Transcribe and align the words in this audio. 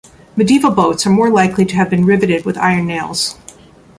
Medieval 0.35 0.71
boats 0.71 1.05
are 1.05 1.11
more 1.11 1.29
likely 1.29 1.63
to 1.63 1.75
have 1.75 1.87
been 1.91 2.05
riveted 2.05 2.43
with 2.43 2.57
iron 2.57 2.87
nails. 2.87 3.37